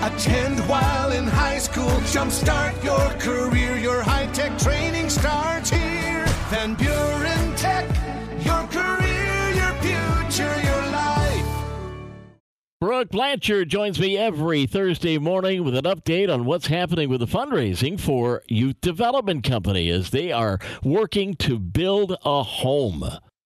[0.00, 1.90] Attend while in high school.
[2.12, 3.76] Jumpstart your career.
[3.76, 6.24] Your high tech training starts here.
[6.50, 7.84] Van Buren Tech.
[8.44, 11.44] Your career, your future, your life.
[12.80, 17.26] Brook Blanchard joins me every Thursday morning with an update on what's happening with the
[17.26, 23.02] fundraising for Youth Development Company as they are working to build a home,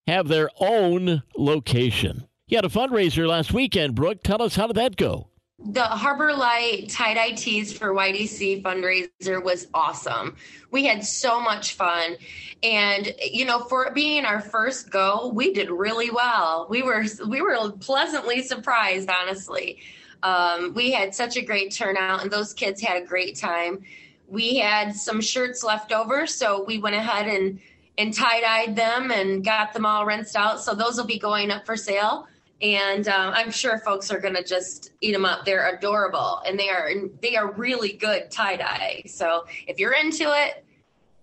[0.06, 2.28] have their own location.
[2.46, 4.22] You had a fundraiser last weekend, Brook.
[4.22, 5.31] Tell us how did that go?
[5.64, 10.36] The Harbor Light tie dye tees for YDC fundraiser was awesome.
[10.70, 12.16] We had so much fun.
[12.62, 16.66] And you know, for it being our first go, we did really well.
[16.68, 19.78] We were we were pleasantly surprised, honestly.
[20.22, 23.82] Um, we had such a great turnout, and those kids had a great time.
[24.28, 27.60] We had some shirts left over, so we went ahead and
[27.98, 30.60] and tie dyed them and got them all rinsed out.
[30.60, 32.26] So those will be going up for sale
[32.62, 35.44] and um, I'm sure folks are going to just eat them up.
[35.44, 39.02] They're adorable, and they are they are really good tie dye.
[39.06, 40.64] So if you're into it,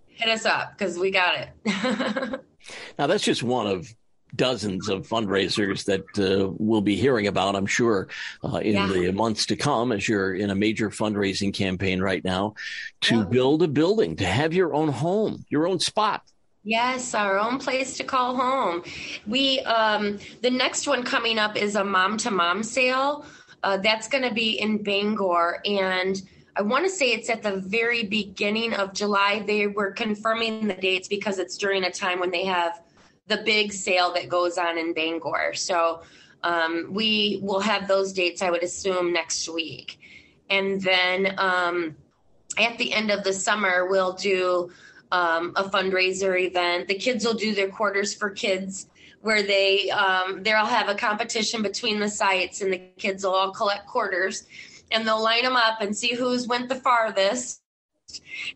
[0.08, 2.42] hit us up because we got it.
[3.00, 3.94] now that's just one of
[4.36, 8.10] dozens of fundraisers that uh, we'll be hearing about, I'm sure,
[8.44, 8.88] uh, in yeah.
[8.88, 12.54] the months to come as you're in a major fundraising campaign right now
[13.02, 13.24] to yeah.
[13.24, 16.22] build a building, to have your own home, your own spot
[16.64, 18.84] Yes, our own place to call home.
[19.26, 23.26] We um, the next one coming up is a mom to mom sale.
[23.64, 26.22] Uh, that's going to be in Bangor, and
[26.56, 29.44] I want to say it's at the very beginning of July.
[29.46, 32.82] They were confirming the dates because it's during a time when they have
[33.28, 35.54] the big sale that goes on in Bangor.
[35.54, 36.02] So
[36.44, 40.00] um, we will have those dates, I would assume, next week,
[40.50, 41.96] and then um,
[42.58, 44.70] at the end of the summer we'll do
[45.12, 46.88] um, a fundraiser event.
[46.88, 48.88] The kids will do their quarters for kids
[49.22, 53.52] where they um, they'll have a competition between the sites and the kids will all
[53.52, 54.48] collect quarters
[54.92, 57.62] and they'll line them up and see who's went the farthest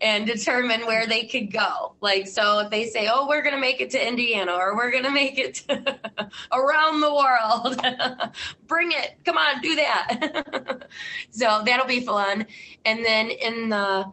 [0.01, 1.93] and determine where they could go.
[2.01, 4.92] Like, so if they say, oh, we're going to make it to Indiana or we're
[4.92, 5.63] going to make it
[6.52, 8.33] around the world,
[8.67, 9.15] bring it.
[9.25, 10.87] Come on, do that.
[11.30, 12.47] so that'll be fun.
[12.86, 14.11] And then in the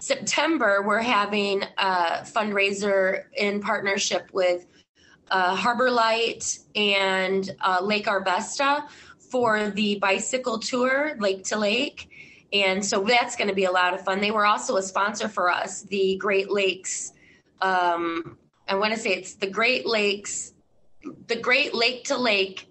[0.00, 4.66] September, we're having a fundraiser in partnership with
[5.30, 8.88] uh, Harbor Light and uh, Lake Arvesta
[9.18, 12.08] for the bicycle tour, Lake to Lake.
[12.52, 14.20] And so that's going to be a lot of fun.
[14.20, 17.12] They were also a sponsor for us, the Great Lakes.
[17.60, 20.54] Um, I want to say it's the Great Lakes,
[21.26, 22.66] the Great Lake to Lake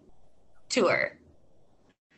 [0.69, 1.16] tour.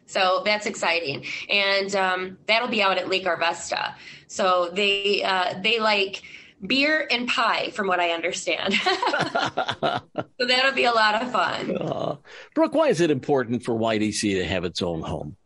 [0.10, 3.94] So that's exciting, and um, that'll be out at Lake Arvesta.
[4.26, 6.24] So they uh, they like
[6.66, 8.74] beer and pie, from what I understand.
[8.74, 11.78] so that'll be a lot of fun.
[11.78, 12.16] Uh,
[12.56, 15.38] Brook, why is it important for YDC to have its own home?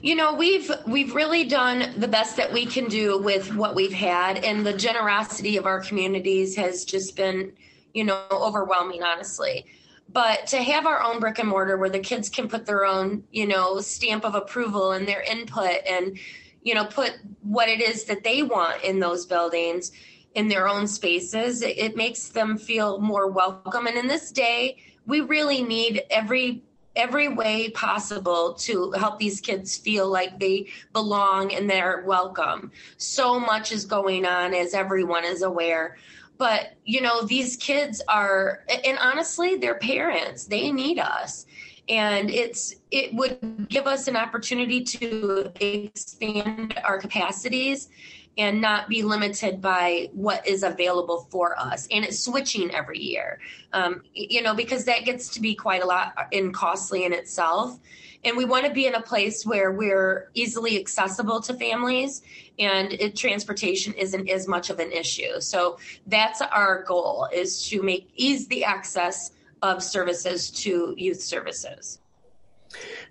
[0.00, 3.92] You know, we've we've really done the best that we can do with what we've
[3.92, 7.52] had, and the generosity of our communities has just been,
[7.92, 9.02] you know, overwhelming.
[9.02, 9.66] Honestly,
[10.10, 13.24] but to have our own brick and mortar where the kids can put their own
[13.30, 16.18] you know stamp of approval and their input and
[16.62, 19.92] you know put what it is that they want in those buildings
[20.34, 23.86] in their own spaces it, it makes them feel more welcome.
[23.86, 26.62] And in this day we really need every
[26.96, 32.72] every way possible to help these kids feel like they belong and they're welcome.
[32.96, 35.96] So much is going on as everyone is aware
[36.38, 40.44] but you know these kids are and honestly their parents.
[40.44, 41.46] They need us
[41.88, 47.88] and it's it would give us an opportunity to expand our capacities
[48.36, 51.88] and not be limited by what is available for us.
[51.90, 53.40] And it's switching every year.
[53.72, 57.78] Um, you know because that gets to be quite a lot and costly in itself.
[58.24, 62.22] And we want to be in a place where we're easily accessible to families
[62.58, 65.40] and it, transportation isn't as much of an issue.
[65.40, 69.30] So that's our goal is to make ease the access
[69.62, 72.00] of services to youth services.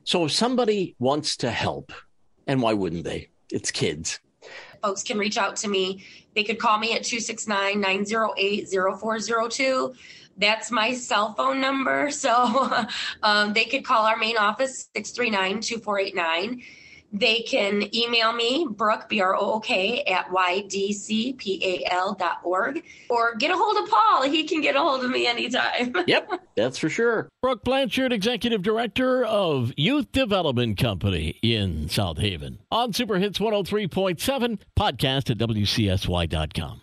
[0.04, 1.92] So if somebody wants to help
[2.46, 3.30] and why wouldn't they?
[3.52, 4.20] It's kids.
[4.84, 6.04] Folks can reach out to me.
[6.36, 9.96] They could call me at 269-908-0402
[10.38, 12.10] that's my cell phone number.
[12.18, 12.86] So
[13.24, 16.64] um, they could call our main office, 639 2489.
[17.14, 21.44] They can email me, Brook, B R O O K, at ydcpal.org,
[23.10, 24.24] or get a hold of Paul.
[24.24, 25.94] He can get a hold of me anytime.
[26.08, 27.30] yep, that's for sure.
[27.42, 32.60] Brook Blanchard, Executive Director of Youth Development Company in South Haven.
[32.72, 36.82] On Super Hits 103.7, podcast at WCSY.com.